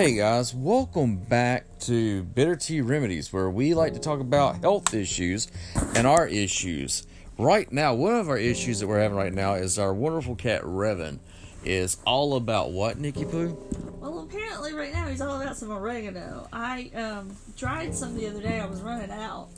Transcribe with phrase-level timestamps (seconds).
[0.00, 4.94] Hey guys, welcome back to Bitter Tea Remedies, where we like to talk about health
[4.94, 5.48] issues
[5.94, 7.06] and our issues.
[7.36, 10.62] Right now, one of our issues that we're having right now is our wonderful cat
[10.62, 11.18] Revan
[11.66, 13.58] is all about what, Nikki Poo?
[14.00, 16.48] Well, apparently, right now he's all about some oregano.
[16.50, 18.58] I um, dried some the other day.
[18.58, 19.48] I was running out,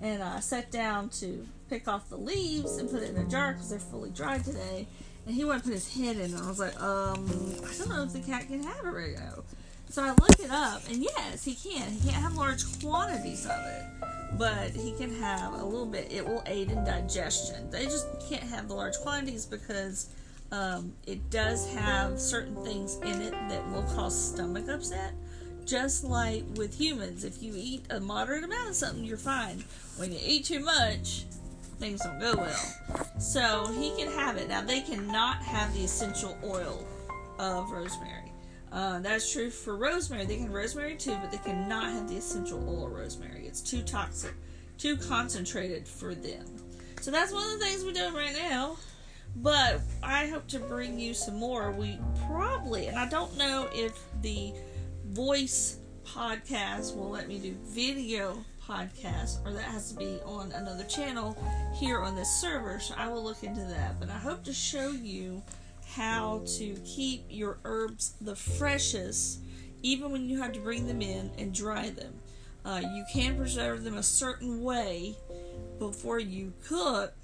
[0.00, 3.52] and I sat down to pick off the leaves and put it in a jar
[3.52, 4.86] because they're fully dried today.
[5.26, 7.28] And he went to put his head in, and I was like, um,
[7.68, 9.44] I don't know if the cat can have oregano.
[9.90, 11.90] So I look it up, and yes, he can.
[11.90, 13.86] He can't have large quantities of it,
[14.38, 16.12] but he can have a little bit.
[16.12, 17.68] It will aid in digestion.
[17.72, 20.10] They just can't have the large quantities because
[20.52, 25.12] um, it does have certain things in it that will cause stomach upset.
[25.66, 29.64] Just like with humans, if you eat a moderate amount of something, you're fine.
[29.96, 31.24] When you eat too much,
[31.80, 33.10] things don't go well.
[33.18, 34.48] So he can have it.
[34.48, 36.86] Now, they cannot have the essential oil
[37.40, 38.19] of rosemary.
[38.72, 40.26] Uh, that's true for rosemary.
[40.26, 43.46] They can rosemary too, but they cannot have the essential oil rosemary.
[43.46, 44.34] It's too toxic,
[44.78, 46.44] too concentrated for them.
[47.00, 48.76] So that's one of the things we're doing right now.
[49.36, 51.70] But I hope to bring you some more.
[51.72, 54.52] We probably, and I don't know if the
[55.06, 60.84] voice podcast will let me do video podcast or that has to be on another
[60.84, 61.36] channel
[61.74, 62.78] here on this server.
[62.80, 63.98] So I will look into that.
[63.98, 65.42] But I hope to show you
[65.96, 69.40] how to keep your herbs the freshest,
[69.82, 72.14] even when you have to bring them in and dry them.
[72.64, 75.16] Uh, you can preserve them a certain way
[75.78, 77.14] before you cook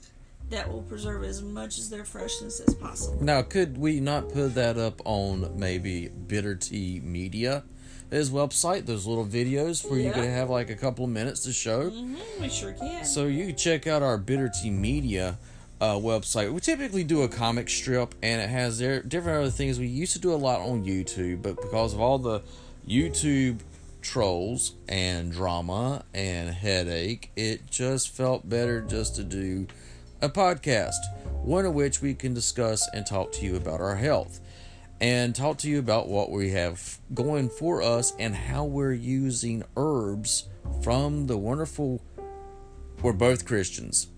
[0.48, 3.22] that will preserve as much as their freshness as possible.
[3.22, 7.64] Now, could we not put that up on maybe Bitter Tea Media?
[8.10, 11.52] His website, those little videos where you could have like a couple of minutes to
[11.52, 11.90] show.
[11.90, 13.04] Mm-hmm, we sure can.
[13.04, 15.38] So you can check out our Bitter Tea Media
[15.80, 16.52] uh, website.
[16.52, 19.78] We typically do a comic strip, and it has there different other things.
[19.78, 22.42] We used to do a lot on YouTube, but because of all the
[22.88, 23.60] YouTube
[24.00, 29.66] trolls and drama and headache, it just felt better just to do
[30.22, 30.94] a podcast,
[31.42, 34.40] one of which we can discuss and talk to you about our health
[35.00, 39.62] and talk to you about what we have going for us and how we're using
[39.76, 40.48] herbs
[40.82, 42.00] from the wonderful.
[43.02, 44.08] We're both Christians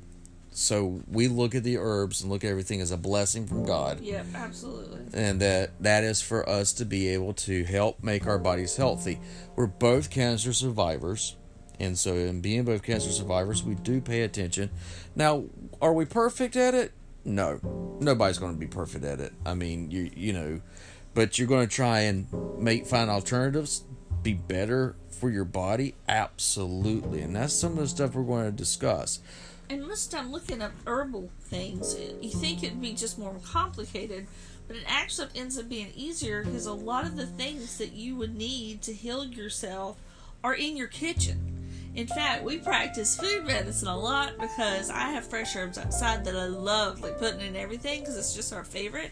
[0.58, 4.00] so we look at the herbs and look at everything as a blessing from God.
[4.00, 5.02] Yep, absolutely.
[5.14, 9.20] And that that is for us to be able to help make our bodies healthy.
[9.54, 11.36] We're both cancer survivors.
[11.78, 14.70] And so in being both cancer survivors, we do pay attention.
[15.14, 15.44] Now,
[15.80, 16.90] are we perfect at it?
[17.24, 17.60] No.
[18.00, 19.32] Nobody's going to be perfect at it.
[19.46, 20.60] I mean, you you know,
[21.14, 22.26] but you're going to try and
[22.58, 23.84] make find alternatives
[24.24, 27.20] be better for your body absolutely.
[27.20, 29.20] And that's some of the stuff we're going to discuss
[29.70, 34.26] and most time looking up herbal things, you think it'd be just more complicated,
[34.66, 38.16] but it actually ends up being easier because a lot of the things that you
[38.16, 39.98] would need to heal yourself
[40.42, 41.54] are in your kitchen.
[41.94, 46.36] In fact, we practice food medicine a lot because I have fresh herbs outside that
[46.36, 49.10] I love, like putting in everything because it's just our favorite,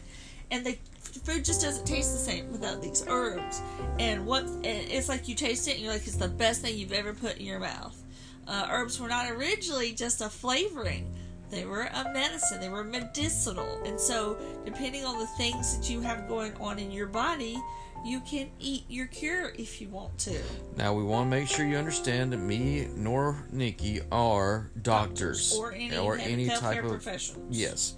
[0.51, 0.79] and the
[1.25, 3.61] food just doesn't taste the same without these herbs.
[3.99, 6.93] And what it's like you taste it, and you're like, it's the best thing you've
[6.93, 8.03] ever put in your mouth
[8.47, 11.15] uh, herbs were not originally just a flavoring.
[11.51, 12.61] They were a medicine.
[12.61, 13.83] They were medicinal.
[13.85, 17.57] And so, depending on the things that you have going on in your body,
[18.05, 20.39] you can eat your cure if you want to.
[20.77, 25.59] Now, we want to make sure you understand that me nor Nikki are doctors, doctors
[25.59, 27.47] or any, or any type of professionals.
[27.51, 27.95] Yes.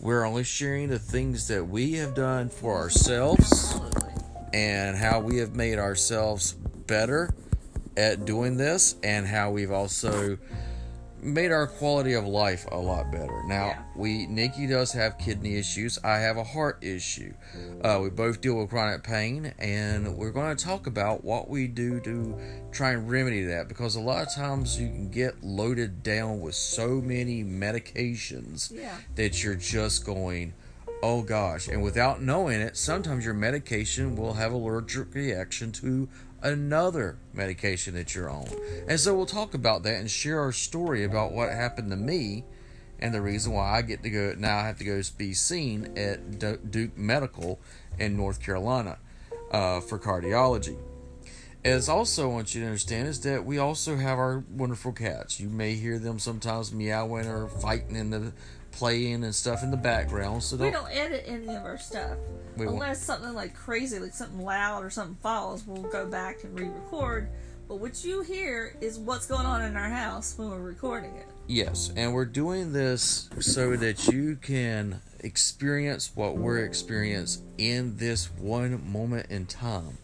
[0.00, 4.12] We're only sharing the things that we have done for ourselves Absolutely.
[4.52, 6.52] and how we have made ourselves
[6.86, 7.30] better
[7.96, 10.38] at doing this and how we've also
[11.24, 13.42] made our quality of life a lot better.
[13.46, 13.82] Now, yeah.
[13.96, 15.98] we Nikki does have kidney issues.
[16.04, 17.32] I have a heart issue.
[17.82, 21.66] Uh, we both deal with chronic pain, and we're going to talk about what we
[21.66, 22.38] do to
[22.72, 26.54] try and remedy that because a lot of times you can get loaded down with
[26.54, 28.96] so many medications yeah.
[29.14, 30.52] that you're just going.
[31.02, 36.08] Oh gosh, and without knowing it, sometimes your medication will have allergic reaction to
[36.44, 38.46] another medication that you're on.
[38.86, 42.44] And so we'll talk about that and share our story about what happened to me
[43.00, 45.98] and the reason why I get to go now I have to go be seen
[45.98, 46.38] at
[46.70, 47.58] Duke Medical
[47.98, 48.98] in North Carolina
[49.50, 50.76] uh, for cardiology.
[51.64, 55.40] As also I want you to understand is that we also have our wonderful cats.
[55.40, 58.32] You may hear them sometimes meowing or fighting in the
[58.70, 60.42] playing and stuff in the background.
[60.42, 62.18] So we don't edit any of our stuff
[62.56, 62.96] we unless won't.
[62.98, 65.66] something like crazy, like something loud or something falls.
[65.66, 67.28] We'll go back and re-record.
[67.66, 71.26] But what you hear is what's going on in our house when we're recording it.
[71.46, 78.30] Yes, and we're doing this so that you can experience what we're experiencing in this
[78.32, 79.96] one moment in time.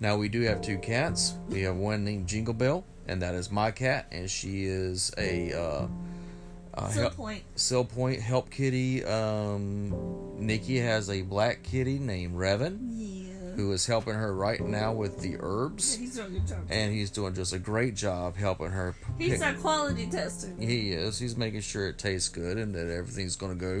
[0.00, 1.34] Now we do have two cats.
[1.48, 5.52] We have one named Jingle Bell, and that is my cat, and she is a
[5.54, 5.86] uh,
[6.74, 7.42] uh, point.
[7.54, 9.04] Cell Point Help Kitty.
[9.04, 13.32] Um, Nikki has a black kitty named Revan, Yeah.
[13.54, 16.58] who is helping her right now with the herbs, He's doing a good job.
[16.68, 18.94] and he's doing just a great job helping her.
[19.18, 20.60] He's not quality testing.
[20.60, 21.18] he is.
[21.18, 23.80] He's making sure it tastes good and that everything's going to go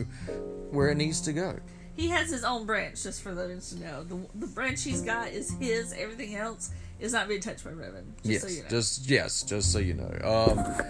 [0.70, 1.58] where it needs to go.
[1.96, 4.04] He has his own branch, just for those to know.
[4.04, 5.92] The, the branch he's got is his.
[5.94, 6.70] Everything else
[7.00, 8.04] is not being touched by Revan.
[8.22, 8.68] Just yes, so you know.
[8.68, 10.10] just yes, just so you know.
[10.22, 10.86] Um,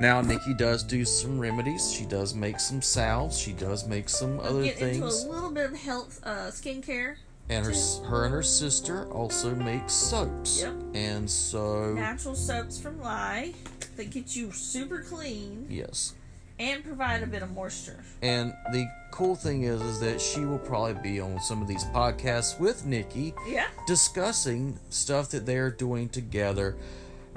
[0.00, 1.92] now Nikki does do some remedies.
[1.92, 3.38] She does make some salves.
[3.38, 4.78] She does make some other things.
[4.78, 7.16] get into a little bit of health uh, skincare.
[7.48, 7.72] and her
[8.06, 10.60] her and her sister also make soaps.
[10.60, 10.74] Yep.
[10.94, 13.54] And so Natural soaps from Lye
[13.96, 16.14] that get you super clean yes,
[16.60, 17.98] and provide a bit of moisture.
[18.22, 21.84] and the cool thing is is that she will probably be on some of these
[21.86, 23.34] podcasts with Nikki.
[23.48, 23.66] Yeah.
[23.86, 26.76] discussing stuff that they are doing together.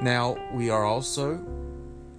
[0.02, 1.44] Now, we are also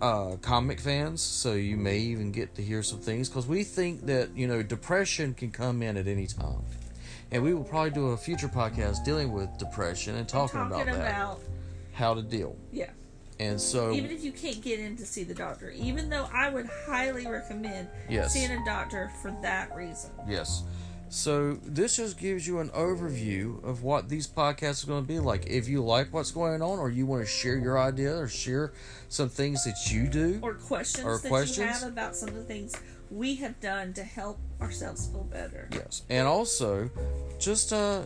[0.00, 4.06] uh, comic fans, so you may even get to hear some things because we think
[4.06, 6.62] that, you know, depression can come in at any time.
[7.30, 10.86] And we will probably do a future podcast dealing with depression and talking, Talking about
[10.86, 11.40] that, about
[11.92, 12.56] how to deal.
[12.72, 12.90] yeah.
[13.40, 16.50] And so, Even if you can't get in to see the doctor, even though I
[16.50, 18.32] would highly recommend Yes.
[18.32, 20.10] seeing a doctor for that reason.
[20.28, 20.62] Yes.
[21.10, 25.20] So this just gives you an overview of what these podcasts are going to be
[25.20, 25.46] like.
[25.46, 28.72] If you like what's going on, or you want to share your idea, or share
[29.08, 31.80] some things that you do, Or questions Or that you questions?
[31.80, 32.72] have about some of the things
[33.14, 35.68] we have done to help ourselves feel better.
[35.72, 36.90] yes, and also
[37.38, 38.02] just uh,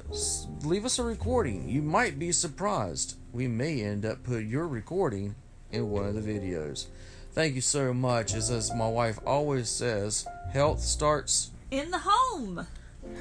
[0.62, 1.68] leave us a recording.
[1.68, 3.16] You might be surprised.
[3.32, 5.34] We may end up put your recording
[5.72, 6.86] in one of the videos.
[7.32, 8.34] Thank you so much.
[8.34, 11.50] As as my wife always says, health starts.
[11.70, 12.66] In the home.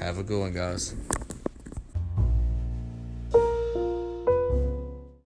[0.00, 0.94] Have a good one, guys.